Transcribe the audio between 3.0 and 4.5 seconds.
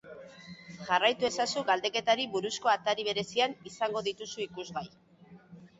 berezian izango dituzu